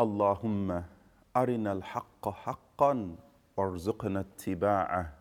[0.00, 0.84] اللهم
[1.36, 3.16] أرنا الحق حقا
[3.56, 5.12] وارزقنا اتباعه.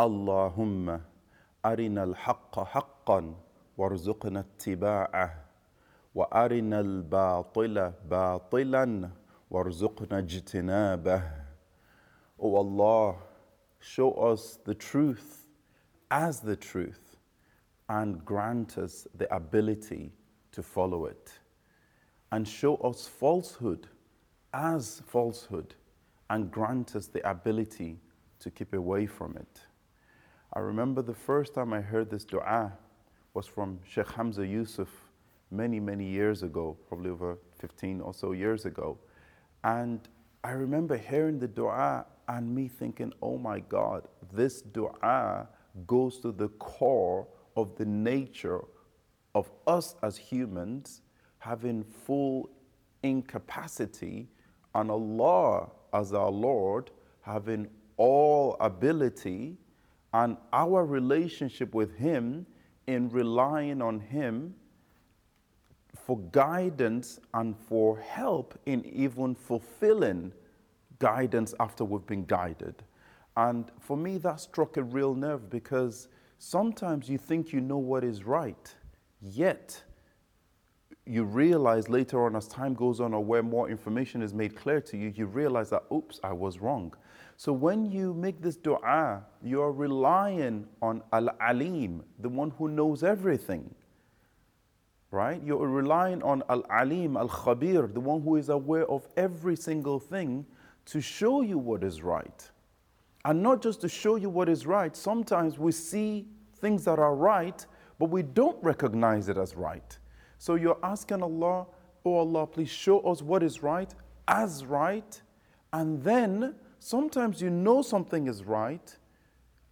[0.00, 1.00] اللهم
[1.64, 3.34] أرنا الحق حقا
[3.78, 5.44] وارزقنا اتباعه.
[6.14, 9.10] وأرنا الباطل باطلا
[9.50, 11.22] وارزقنا اجتنابه.
[12.38, 13.16] O Allah,
[13.80, 15.48] show us the truth
[16.12, 17.16] as the truth
[17.88, 20.12] and grant us the ability
[20.52, 21.32] to follow it.
[22.30, 23.88] And show us falsehood
[24.56, 25.74] as falsehood
[26.30, 27.98] and grant us the ability
[28.40, 29.60] to keep away from it.
[30.54, 32.72] I remember the first time I heard this dua
[33.34, 34.88] was from Sheikh Hamza Yusuf
[35.50, 38.98] many, many years ago, probably over 15 or so years ago.
[39.62, 40.00] And
[40.42, 45.48] I remember hearing the dua and me thinking, oh my God, this dua
[45.86, 48.64] goes to the core of the nature
[49.34, 51.02] of us as humans
[51.40, 52.48] having full
[53.02, 54.28] incapacity
[54.76, 56.90] and Allah as our Lord
[57.22, 59.56] having all ability
[60.12, 62.46] and our relationship with Him
[62.86, 64.54] in relying on Him
[65.96, 70.32] for guidance and for help in even fulfilling
[70.98, 72.74] guidance after we've been guided.
[73.36, 78.04] And for me, that struck a real nerve because sometimes you think you know what
[78.04, 78.74] is right,
[79.20, 79.82] yet
[81.06, 84.80] you realize later on as time goes on or where more information is made clear
[84.80, 86.92] to you, you realize that, oops, I was wrong.
[87.36, 93.04] So when you make this dua, you're relying on Al Alim, the one who knows
[93.04, 93.72] everything.
[95.12, 95.40] Right?
[95.44, 100.00] You're relying on Al Alim, Al Khabir, the one who is aware of every single
[100.00, 100.44] thing
[100.86, 102.50] to show you what is right.
[103.24, 106.26] And not just to show you what is right, sometimes we see
[106.58, 107.64] things that are right,
[107.98, 109.98] but we don't recognize it as right.
[110.38, 111.66] So you're asking Allah,
[112.04, 113.92] Oh Allah, please show us what is right
[114.28, 115.20] as right.
[115.72, 118.96] And then sometimes you know something is right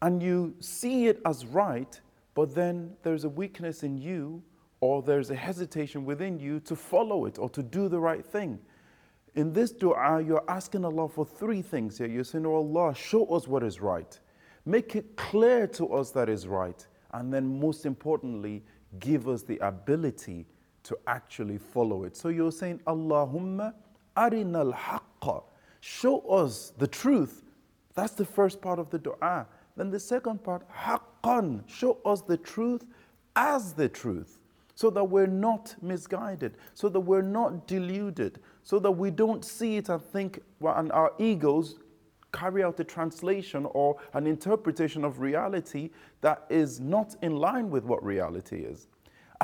[0.03, 2.01] and you see it as right,
[2.35, 4.43] but then there's a weakness in you
[4.81, 8.59] or there's a hesitation within you to follow it or to do the right thing.
[9.35, 12.07] In this dua, you're asking Allah for three things here.
[12.07, 14.19] You're saying, Oh Allah, show us what is right.
[14.67, 16.87] Make it clear to us that is right.
[17.13, 18.63] And then, most importantly,
[18.99, 20.47] give us the ability
[20.85, 22.17] to actually follow it.
[22.17, 23.75] So you're saying, Allahumma
[24.17, 25.43] arinal haqqa.
[25.81, 27.43] Show us the truth.
[27.95, 29.47] That's the first part of the dua.
[29.77, 31.69] Then the second part, haqqan.
[31.69, 32.85] Show us the truth
[33.37, 34.39] as the truth
[34.75, 39.77] so that we're not misguided, so that we're not deluded, so that we don't see
[39.77, 41.77] it and think, well, and our egos
[42.33, 45.91] carry out a translation or an interpretation of reality
[46.21, 48.89] that is not in line with what reality is.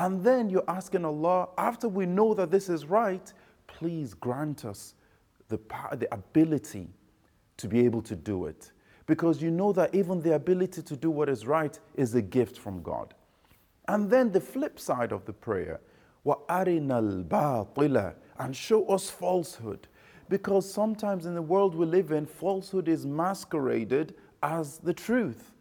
[0.00, 3.32] And then you're asking Allah, after we know that this is right,
[3.66, 4.94] please grant us
[5.48, 6.88] the, power, the ability
[7.56, 8.72] to be able to do it.
[9.06, 12.58] Because you know that even the ability to do what is right is a gift
[12.58, 13.14] from God.
[13.88, 15.80] And then the flip side of the prayer,
[16.26, 19.86] وَأَرِنَا الْبَاطِلَ And show us falsehood.
[20.28, 25.52] Because sometimes in the world we live in, falsehood is masqueraded as the truth.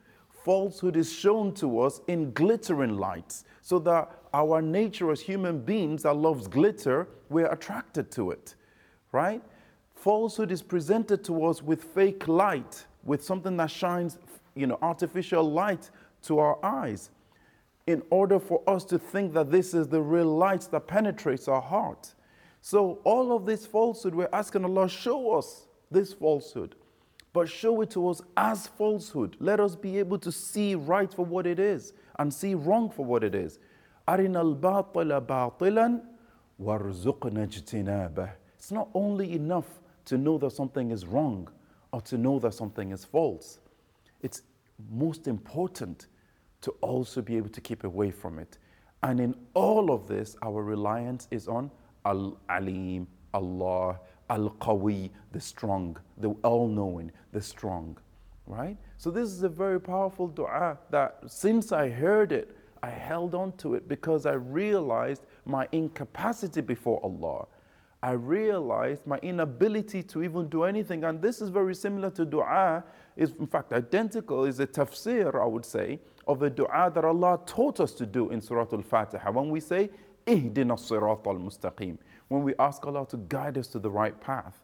[0.45, 6.05] Falsehood is shown to us in glittering lights, so that our nature as human beings
[6.05, 8.55] that loves glitter, we're attracted to it,
[9.13, 9.43] right?
[9.95, 14.19] Falsehood is presented to us with fake light, with something that shines,
[14.55, 15.91] you know, artificial light
[16.23, 17.11] to our eyes
[17.87, 21.61] in order for us to think that this is the real light that penetrates our
[21.61, 22.15] heart.
[22.61, 26.77] So, all of this falsehood, we're asking Allah, show us this falsehood,
[27.34, 29.36] but show it to us as falsehood.
[29.40, 33.06] Let us be able to see right for what it is and see wrong for
[33.06, 33.60] what it is.
[34.08, 36.02] أرنا الباطل باطلا
[36.60, 38.30] وارزقنا اجتنابه.
[38.58, 41.50] It's not only enough to know that something is wrong
[41.92, 43.60] or to know that something is false.
[44.22, 44.42] It's
[44.92, 46.08] most important
[46.62, 48.58] to also be able to keep away from it.
[49.04, 51.70] And in all of this, our reliance is on
[52.06, 54.00] Al Alim, Allah,
[54.31, 57.99] Al Qawi, the strong, the all knowing, the strong.
[58.47, 58.77] Right?
[58.97, 63.53] So, this is a very powerful dua that since I heard it, I held on
[63.59, 67.47] to it because I realized my incapacity before Allah.
[68.03, 71.05] I realized my inability to even do anything.
[71.05, 72.83] And this is very similar to dua,
[73.17, 77.41] is in fact identical, is a tafsir, I would say, of the dua that Allah
[77.45, 79.31] taught us to do in Surah Al Fatiha.
[79.31, 79.91] When we say,
[80.28, 81.98] Ihdina Sirat al Mustaqim,
[82.28, 84.62] when we ask Allah to guide us to the right path.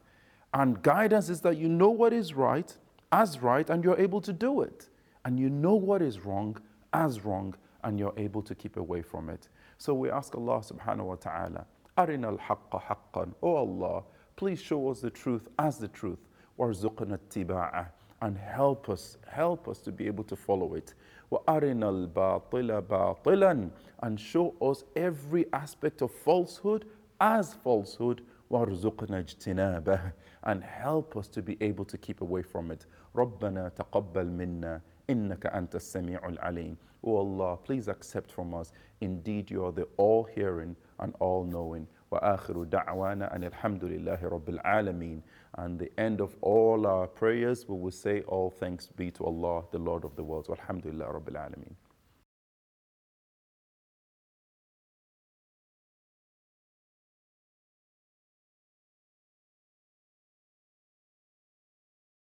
[0.54, 2.76] And guidance is that you know what is right
[3.12, 4.90] as right and you're able to do it.
[5.24, 6.58] And you know what is wrong
[6.94, 9.48] as wrong and you're able to keep away from it.
[9.78, 11.66] So we ask Allah subhanahu wa ta'ala,
[11.98, 13.34] Arina al haqqa haqqan.
[13.42, 14.04] Oh Allah,
[14.36, 16.20] please show us the truth as the truth.
[16.58, 20.94] وارزقنا اتباعه and help us, help us to be able to follow it.
[21.32, 23.72] وَأَرِنَا الْبَاطِلَ بَاطِلًا
[24.04, 26.86] And show us every aspect of falsehood
[27.20, 28.22] as falsehood.
[28.52, 30.14] وَارْزُقْنَا اجْتِنَابَهِ
[30.44, 32.86] And help us to be able to keep away from it.
[33.16, 38.74] رَبَّنَا تَقَبَّلْ مِنَّا إِنَّكَ أَنْتَ السَّمِيعُ الْعَلِيمُ O Allah, please accept from us.
[39.00, 41.88] Indeed, you are the all-hearing and all-knowing.
[42.12, 45.22] وآخر دعوانا أن الحمد لله رب العالمين
[45.58, 49.64] and the end of all our prayers we will say all thanks be to Allah
[49.72, 51.76] the Lord of the worlds والحمد لله رب العالمين